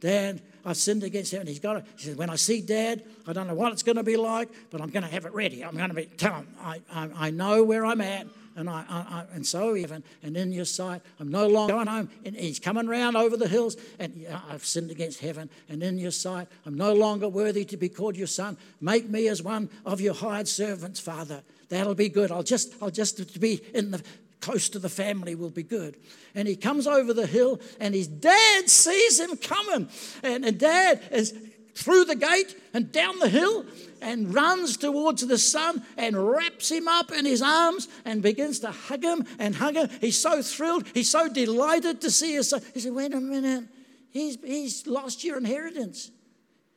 [0.00, 1.46] Dad, I've sinned against heaven.
[1.46, 1.84] He's got it.
[1.96, 4.48] He says, When I see Dad, I don't know what it's going to be like,
[4.70, 5.64] but I'm going to have it ready.
[5.64, 8.26] I'm going to be, tell him, I, I, I know where I'm at.
[8.56, 12.08] And, I, I, and so even, and in your sight, I'm no longer going home.
[12.24, 15.50] And he's coming round over the hills, and I've sinned against heaven.
[15.68, 18.56] And in your sight, I'm no longer worthy to be called your son.
[18.80, 21.42] Make me as one of your hired servants, Father.
[21.68, 22.32] That'll be good.
[22.32, 24.02] I'll just, I'll just be in the
[24.40, 25.96] close to the family will be good.
[26.34, 29.88] And he comes over the hill, and his dad sees him coming.
[30.22, 31.34] And, and dad is
[31.74, 33.66] through the gate and down the hill
[34.00, 38.70] and runs towards the son and wraps him up in his arms and begins to
[38.70, 39.88] hug him and hug him.
[40.00, 40.86] He's so thrilled.
[40.94, 42.62] He's so delighted to see his son.
[42.72, 43.64] He said, Wait a minute.
[44.10, 46.10] He's, he's lost your inheritance.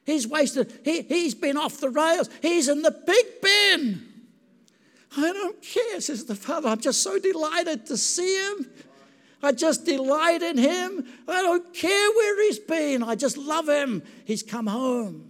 [0.05, 0.73] He's wasted.
[0.83, 2.29] He, he's been off the rails.
[2.41, 4.08] He's in the pig pen.
[5.17, 6.69] I don't care, says the father.
[6.69, 8.67] I'm just so delighted to see him.
[9.41, 11.05] I just delight in him.
[11.27, 13.03] I don't care where he's been.
[13.03, 14.03] I just love him.
[14.25, 15.25] He's come home.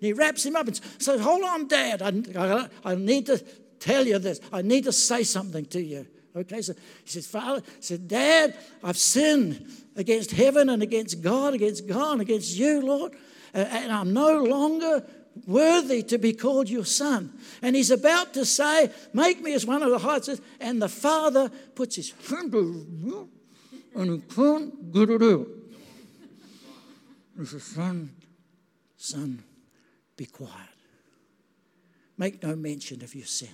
[0.00, 2.02] He wraps him up and says, Hold on, Dad.
[2.02, 3.38] I, I, I need to
[3.80, 4.40] tell you this.
[4.52, 6.06] I need to say something to you.
[6.36, 11.54] Okay, so he says, Father, he said, Dad, I've sinned against heaven and against God,
[11.54, 13.12] against God, against you, Lord,
[13.52, 15.06] and I'm no longer
[15.46, 17.32] worthy to be called your son.
[17.62, 20.28] And he's about to say, Make me as one of the hearts.
[20.60, 22.54] And the father puts his hand
[23.94, 25.48] and he can't get it out.
[27.38, 28.10] He says, Son,
[28.96, 29.42] son,
[30.16, 30.52] be quiet.
[32.16, 33.48] Make no mention of your sin.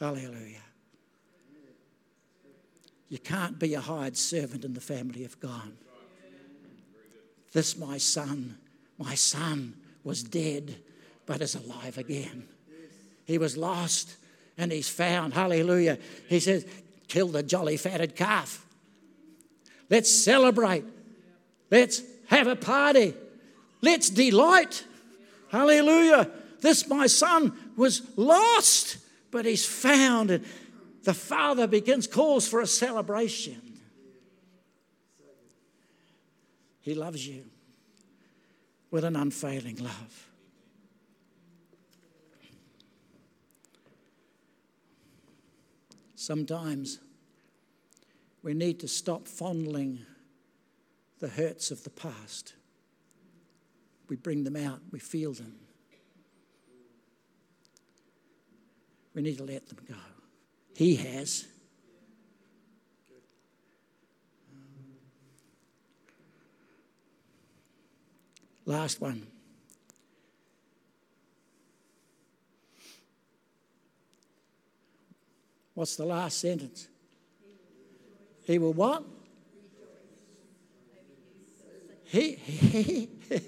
[0.00, 0.60] Hallelujah.
[3.08, 5.72] You can't be a hired servant in the family of God.
[7.52, 8.58] This, my son,
[8.98, 10.76] my son was dead,
[11.26, 12.46] but is alive again.
[13.24, 14.16] He was lost
[14.56, 15.34] and he's found.
[15.34, 15.98] Hallelujah.
[16.28, 16.66] He says,
[17.08, 18.64] kill the jolly fatted calf.
[19.90, 20.84] Let's celebrate.
[21.70, 23.14] Let's have a party.
[23.80, 24.84] Let's delight.
[25.50, 26.30] Hallelujah.
[26.60, 28.98] This, my son, was lost,
[29.30, 30.30] but he's found.
[30.30, 30.44] And
[31.02, 33.60] the father begins, calls for a celebration.
[36.80, 37.44] He loves you
[38.94, 40.30] with an unfailing love.
[46.14, 47.00] Sometimes
[48.44, 49.98] we need to stop fondling
[51.18, 52.54] the hurts of the past.
[54.08, 55.56] We bring them out, we feel them.
[59.12, 59.96] We need to let them go.
[60.76, 61.46] He has.
[68.66, 69.26] Last one.
[75.74, 76.88] What's the last sentence?
[78.44, 79.04] He will what?
[82.04, 83.08] He, he,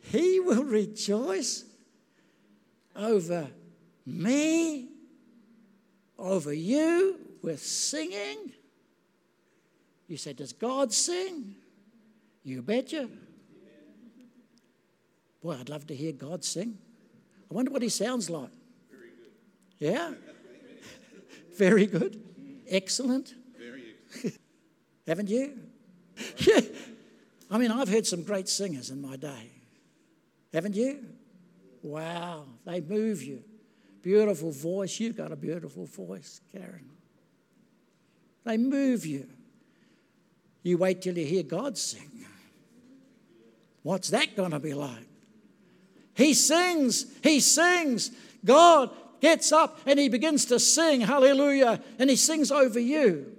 [0.00, 1.64] he will rejoice
[2.96, 3.48] over
[4.06, 4.88] me,
[6.18, 8.52] over you with singing.
[10.06, 11.54] You said, Does God sing?
[12.44, 13.08] You betcha.
[15.42, 16.78] Boy, I'd love to hear God sing.
[17.50, 18.50] I wonder what he sounds like.
[19.78, 20.12] Yeah?
[21.56, 22.20] Very good.
[22.68, 23.34] Excellent.
[23.58, 24.38] Very excellent.
[25.06, 25.58] Haven't you?
[26.38, 26.60] Yeah.
[27.50, 29.52] I mean, I've heard some great singers in my day.
[30.52, 31.04] Haven't you?
[31.82, 33.42] Wow, they move you.
[34.02, 34.98] Beautiful voice.
[35.00, 36.90] You've got a beautiful voice, Karen.
[38.44, 39.28] They move you.
[40.62, 42.10] You wait till you hear God sing.
[43.82, 45.07] What's that going to be like?
[46.18, 48.10] He sings, he sings.
[48.44, 53.36] God gets up and he begins to sing, hallelujah, and he sings over you.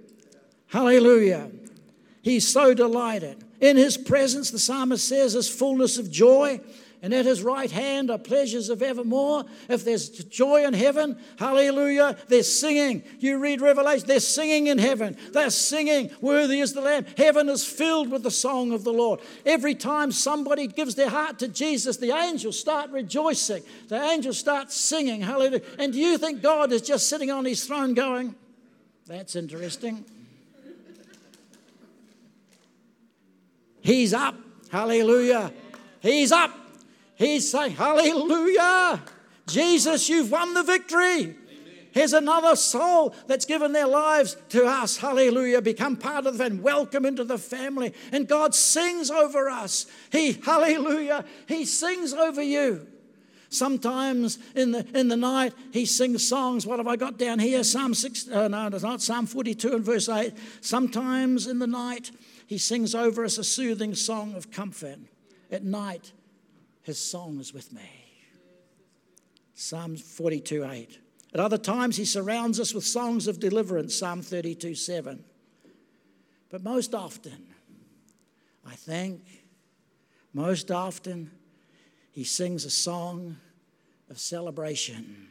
[0.68, 1.50] Hallelujah.
[2.22, 3.44] He's so delighted.
[3.60, 6.58] In his presence, the psalmist says, is fullness of joy
[7.02, 9.44] and at his right hand are pleasures of evermore.
[9.68, 13.02] If there's joy in heaven, hallelujah, they're singing.
[13.18, 15.16] You read Revelation, they're singing in heaven.
[15.32, 17.06] They're singing, worthy is the Lamb.
[17.16, 19.20] Heaven is filled with the song of the Lord.
[19.46, 23.62] Every time somebody gives their heart to Jesus, the angels start rejoicing.
[23.88, 25.62] The angels start singing, hallelujah.
[25.78, 28.34] And do you think God is just sitting on his throne going,
[29.06, 30.04] that's interesting?
[33.80, 34.34] He's up,
[34.70, 35.50] hallelujah.
[36.00, 36.59] He's up.
[37.20, 39.02] He's saying, Hallelujah!
[39.46, 41.36] Jesus, you've won the victory.
[41.92, 44.96] Here's another soul that's given their lives to us.
[44.96, 45.60] Hallelujah.
[45.60, 46.60] Become part of family.
[46.60, 47.92] Welcome into the family.
[48.10, 49.84] And God sings over us.
[50.10, 52.86] He, hallelujah, He sings over you.
[53.50, 56.66] Sometimes in the, in the night, he sings songs.
[56.66, 57.64] What have I got down here?
[57.64, 60.32] Psalm 6, uh, no, it's not Psalm 42 and verse 8.
[60.60, 62.12] Sometimes in the night,
[62.46, 65.00] he sings over us a soothing song of comfort.
[65.50, 66.12] At night,
[66.82, 68.10] his song is with me.
[69.54, 70.98] Psalm 42 8.
[71.34, 75.24] At other times, he surrounds us with songs of deliverance, Psalm 32 7.
[76.50, 77.46] But most often,
[78.66, 79.22] I think,
[80.32, 81.30] most often,
[82.10, 83.36] he sings a song
[84.08, 85.28] of celebration.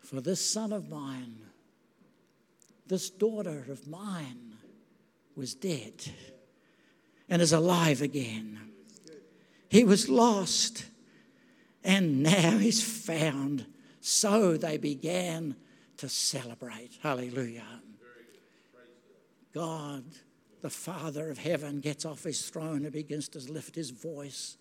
[0.00, 1.36] For this son of mine,
[2.86, 4.54] this daughter of mine,
[5.36, 5.92] was dead
[7.28, 8.67] and is alive again.
[9.68, 10.86] He was lost
[11.84, 13.66] and now he's found.
[14.00, 15.56] So they began
[15.98, 16.90] to celebrate.
[17.02, 17.64] Hallelujah.
[19.52, 20.04] God,
[20.60, 24.56] the Father of heaven, gets off his throne and begins to lift his voice,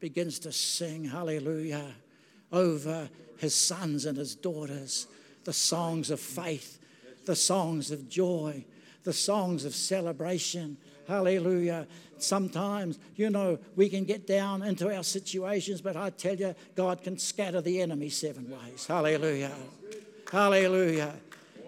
[0.00, 1.94] begins to sing hallelujah
[2.52, 5.06] over his sons and his daughters,
[5.44, 6.78] the songs of faith,
[7.24, 8.64] the songs of joy,
[9.04, 10.76] the songs of celebration.
[11.06, 11.86] Hallelujah.
[12.18, 17.02] Sometimes, you know, we can get down into our situations, but I tell you, God
[17.02, 18.86] can scatter the enemy seven ways.
[18.86, 19.52] Hallelujah.
[20.30, 21.14] Hallelujah.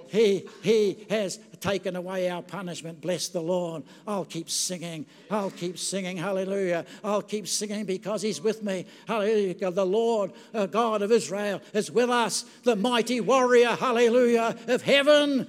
[0.09, 3.01] He, he has taken away our punishment.
[3.01, 3.83] Bless the Lord.
[4.07, 5.05] I'll keep singing.
[5.31, 6.17] I'll keep singing.
[6.17, 6.87] Hallelujah.
[7.05, 8.87] I'll keep singing because He's with me.
[9.07, 9.71] Hallelujah.
[9.71, 12.45] The Lord, uh, God of Israel, is with us.
[12.63, 15.47] The mighty warrior, hallelujah, of heaven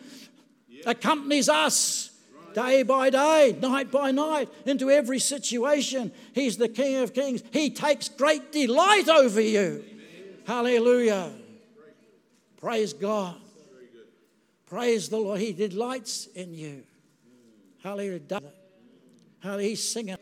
[0.86, 2.09] accompanies us
[2.54, 6.12] day by day, night by night, into every situation.
[6.34, 7.44] He's the King of Kings.
[7.52, 9.84] He takes great delight over you.
[10.46, 11.32] Hallelujah.
[12.60, 13.36] Praise God.
[14.66, 15.40] Praise the Lord.
[15.40, 16.84] He delights in you.
[17.84, 18.22] Hallelujah.
[19.40, 19.70] Hallelujah.
[19.70, 20.18] He's singing.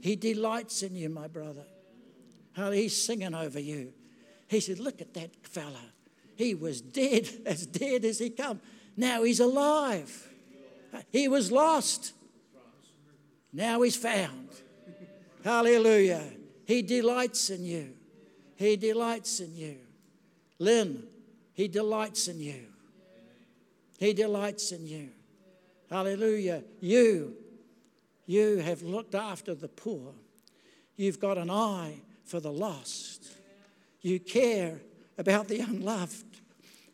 [0.00, 1.64] He delights in you, my brother.
[2.52, 2.82] Hallelujah.
[2.82, 3.92] He's singing over you.
[4.48, 5.80] He said, Look at that fella.
[6.36, 8.60] He was dead, as dead as he come.
[8.96, 10.28] Now he's alive.
[11.10, 12.12] He was lost.
[13.52, 14.48] Now he's found.
[15.44, 16.24] Hallelujah.
[16.64, 17.94] He delights in you.
[18.56, 19.76] He delights in you.
[20.58, 21.04] Lynn,
[21.52, 22.66] he delights in you.
[23.98, 25.10] He delights in you.
[25.90, 26.64] Hallelujah.
[26.80, 27.34] You,
[28.26, 30.12] you have looked after the poor.
[30.96, 33.28] You've got an eye for the lost.
[34.00, 34.80] You care
[35.18, 36.40] about the unloved.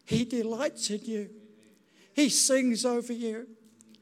[0.05, 1.31] He delights in you.
[2.15, 3.47] He sings over you.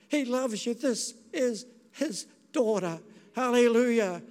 [0.08, 0.74] He loves you.
[0.74, 2.98] This is his daughter.
[3.34, 4.22] Hallelujah.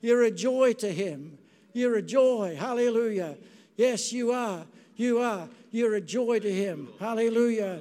[0.00, 1.38] You're a joy to him.
[1.72, 2.56] You're a joy.
[2.58, 3.36] Hallelujah.
[3.76, 4.66] Yes, you are.
[4.96, 5.48] You are.
[5.70, 6.88] You're a joy to him.
[6.98, 7.80] Hallelujah.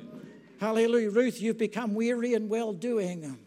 [0.59, 1.09] Hallelujah.
[1.09, 3.37] Ruth, you've become weary and well doing.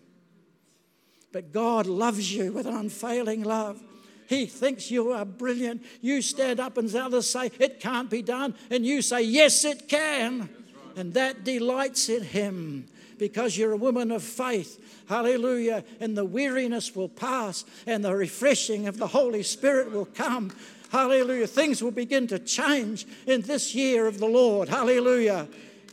[1.32, 3.80] But God loves you with an unfailing love.
[4.26, 5.84] He thinks you are brilliant.
[6.00, 8.54] You stand up and others say, It can't be done.
[8.70, 10.48] And you say, Yes, it can.
[10.96, 12.86] And that delights in Him
[13.18, 15.04] because you're a woman of faith.
[15.08, 15.84] Hallelujah.
[16.00, 20.52] And the weariness will pass and the refreshing of the Holy Spirit will come.
[20.90, 21.46] Hallelujah.
[21.46, 24.68] Things will begin to change in this year of the Lord.
[24.68, 25.48] Hallelujah.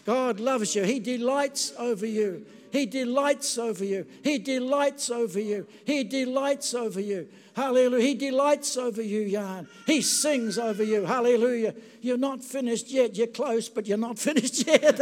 [0.05, 0.83] God loves you.
[0.83, 2.45] He delights over you.
[2.71, 4.05] He delights over you.
[4.23, 5.67] He delights over you.
[5.85, 7.27] He delights over you.
[7.55, 8.05] Hallelujah.
[8.05, 9.67] He delights over you, Jan.
[9.85, 11.05] He sings over you.
[11.05, 11.73] Hallelujah.
[12.01, 13.15] You're not finished yet.
[13.15, 14.99] You're close, but you're not finished yet.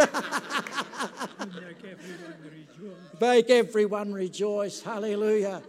[3.19, 4.81] Make everyone rejoice.
[4.81, 5.61] Hallelujah.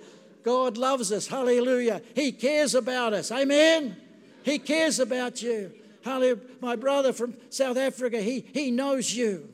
[0.43, 1.27] God loves us.
[1.27, 2.01] Hallelujah.
[2.15, 3.33] He cares about us.
[3.33, 3.97] Amen.
[4.45, 5.73] He cares about you.
[6.05, 6.39] Hallelujah.
[6.61, 9.49] My brother from South Africa, he, he knows you.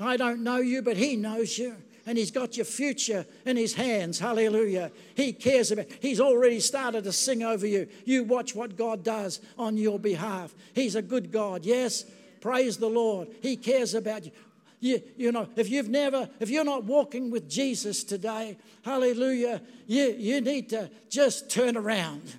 [0.00, 1.76] I don't know you, but he knows you.
[2.08, 4.20] And he's got your future in his hands.
[4.20, 4.92] Hallelujah.
[5.16, 7.88] He cares about He's already started to sing over you.
[8.04, 10.54] You watch what God does on your behalf.
[10.72, 11.64] He's a good God.
[11.64, 12.04] Yes.
[12.40, 13.28] Praise the Lord.
[13.42, 14.30] He cares about you.
[14.78, 20.14] You, you know, if you've never, if you're not walking with Jesus today, hallelujah, you,
[20.16, 22.36] you need to just turn around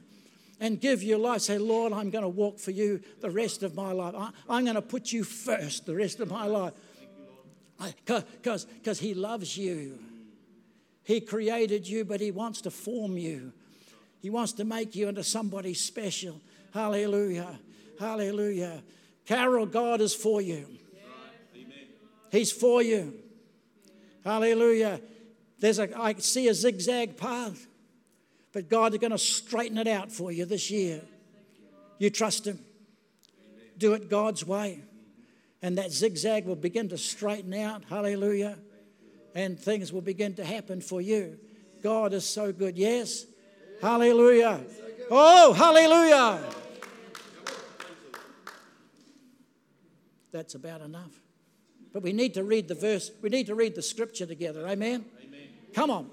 [0.60, 1.42] and give your life.
[1.42, 4.14] Say, Lord, I'm going to walk for you the rest of my life.
[4.16, 6.74] I, I'm going to put you first the rest of my life.
[8.06, 10.00] Because He loves you.
[11.04, 13.54] He created you, but He wants to form you.
[14.20, 16.42] He wants to make you into somebody special.
[16.74, 17.60] Hallelujah.
[18.00, 18.84] Hallelujah.
[19.26, 20.68] Carol, God is for you.
[22.32, 23.14] He's for you.
[24.24, 25.00] Hallelujah.
[25.60, 27.68] There's a, I see a zigzag path.
[28.54, 31.02] But God is going to straighten it out for you this year.
[32.00, 32.60] You trust Him.
[33.78, 34.82] Do it God's way.
[35.62, 37.84] And that zigzag will begin to straighten out.
[37.90, 38.58] Hallelujah.
[39.34, 41.38] And things will begin to happen for you.
[41.82, 42.78] God is so good.
[42.78, 43.26] Yes.
[43.82, 44.62] Hallelujah.
[45.10, 46.44] Oh, hallelujah.
[50.32, 51.12] That's about enough.
[51.94, 54.68] But we need to read the verse, we need to read the scripture together.
[54.68, 55.06] Amen?
[55.24, 55.48] Amen.
[55.74, 56.10] Come on.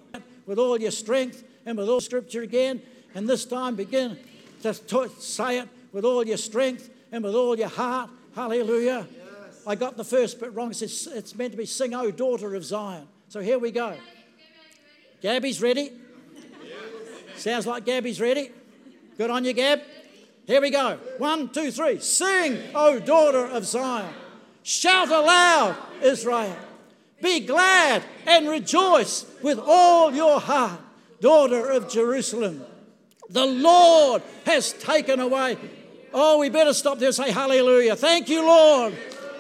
[0.47, 2.80] With all your strength and with all scripture again.
[3.14, 4.18] And this time begin
[4.62, 4.72] to
[5.18, 8.11] say it with all your strength and with all your heart.
[8.34, 9.07] Hallelujah.
[9.11, 9.24] Yes.
[9.67, 10.71] I got the first bit wrong.
[10.71, 13.07] It's, it's meant to be sing, O daughter of Zion.
[13.29, 13.97] So here we go.
[15.23, 15.91] Gabby's ready.
[17.37, 18.51] Sounds like Gabby's ready.
[19.17, 19.81] Good on you, Gab.
[20.47, 20.99] Here we go.
[21.19, 21.99] One, two, three.
[22.01, 24.12] Sing, O daughter of Zion.
[24.62, 26.57] Shout aloud, Israel.
[27.23, 30.81] Be glad and rejoice with all your heart
[31.21, 32.62] daughter of Jerusalem.
[33.31, 35.57] The Lord has taken away.
[36.12, 37.97] Oh, we better stop there and say hallelujah.
[37.97, 38.95] Thank you, Lord.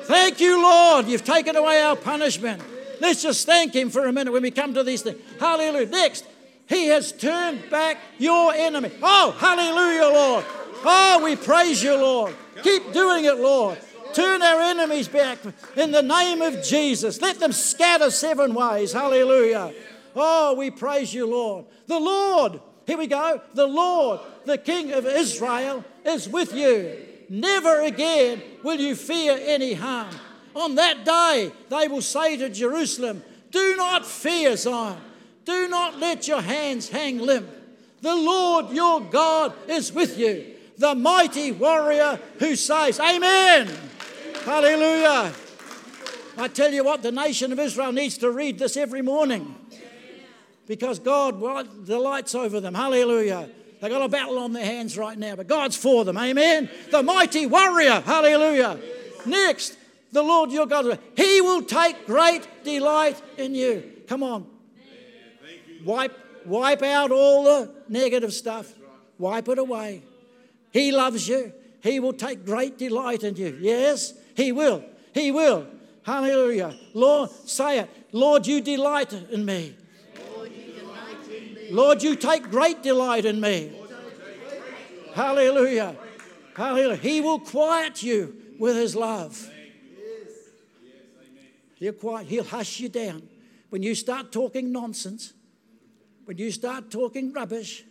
[0.06, 1.06] Thank you, Lord.
[1.06, 2.62] You've taken away our punishment.
[3.00, 5.20] Let's just thank Him for a minute when we come to these things.
[5.40, 5.86] Hallelujah.
[5.86, 6.24] Next,
[6.68, 8.90] He has turned back your enemy.
[9.02, 10.44] Oh, hallelujah, Lord.
[10.84, 12.34] Oh, we praise you, Lord.
[12.62, 13.78] Keep doing it, Lord.
[14.12, 15.38] Turn our enemies back
[15.76, 17.20] in the name of Jesus.
[17.20, 18.92] Let them scatter seven ways.
[18.92, 19.72] Hallelujah.
[20.14, 21.64] Oh, we praise you, Lord.
[21.86, 26.96] The Lord, here we go, the Lord, the King of Israel, is with you.
[27.28, 30.14] Never again will you fear any harm.
[30.54, 34.98] On that day, they will say to Jerusalem, Do not fear, Zion.
[35.44, 37.48] Do not let your hands hang limp.
[38.00, 43.00] The Lord your God is with you, the mighty warrior who saves.
[43.00, 43.70] Amen.
[44.44, 45.32] Hallelujah.
[46.36, 49.54] I tell you what, the nation of Israel needs to read this every morning
[50.66, 51.40] because God
[51.86, 52.74] delights over them.
[52.74, 53.48] Hallelujah.
[53.84, 56.16] They've got a battle on their hands right now, but God's for them.
[56.16, 56.70] Amen.
[56.90, 58.00] The mighty warrior.
[58.00, 58.80] Hallelujah.
[59.26, 59.76] Next,
[60.10, 63.92] the Lord your God, He will take great delight in you.
[64.08, 64.46] Come on.
[65.84, 68.72] Wipe, wipe out all the negative stuff.
[69.18, 70.02] Wipe it away.
[70.72, 71.52] He loves you.
[71.82, 73.58] He will take great delight in you.
[73.60, 74.82] Yes, He will.
[75.12, 75.66] He will.
[76.04, 76.74] Hallelujah.
[76.94, 77.90] Lord, say it.
[78.12, 79.76] Lord, you delight in me.
[81.74, 83.72] Lord, you take great delight in me.
[85.12, 85.96] Hallelujah.
[86.54, 86.96] Hallelujah.
[86.96, 89.50] He will quiet you with his love.
[91.74, 93.28] He'll quiet, he'll hush you down.
[93.70, 95.32] When you start talking nonsense,
[96.24, 97.84] when you start talking rubbish,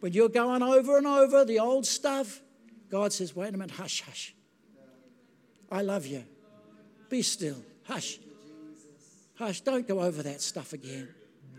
[0.00, 2.40] when you're going over and over the old stuff,
[2.90, 4.34] God says, wait a minute, hush, hush.
[5.70, 6.24] I love you.
[7.10, 7.62] Be still.
[7.84, 8.18] Hush.
[9.34, 9.60] Hush.
[9.60, 11.08] Don't go over that stuff again.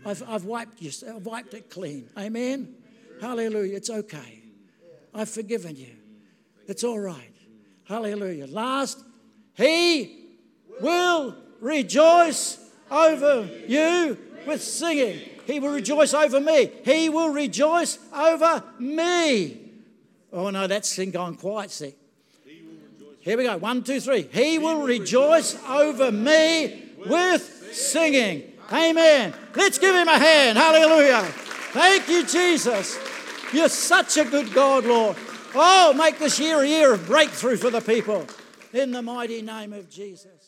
[0.04, 2.08] I've, I've, wiped you, I've wiped it clean.
[2.18, 2.74] Amen?
[3.20, 3.76] Hallelujah.
[3.76, 4.42] It's okay.
[5.14, 5.94] I've forgiven you.
[6.66, 7.32] It's all right.
[7.84, 8.46] Hallelujah.
[8.46, 9.04] Last,
[9.54, 10.26] He
[10.80, 12.58] will rejoice
[12.90, 15.20] over you with singing.
[15.46, 16.70] He will rejoice over me.
[16.84, 19.58] He will rejoice over me.
[20.32, 21.94] Oh no, that's gone quiet, see.
[23.20, 23.56] Here we go.
[23.56, 24.22] One, two, three.
[24.32, 28.51] He will rejoice over me with singing.
[28.72, 29.34] Amen.
[29.54, 30.56] Let's give him a hand.
[30.56, 31.22] Hallelujah.
[31.72, 32.98] Thank you, Jesus.
[33.52, 35.16] You're such a good God, Lord.
[35.54, 38.26] Oh, make this year a year of breakthrough for the people.
[38.72, 40.41] In the mighty name of Jesus.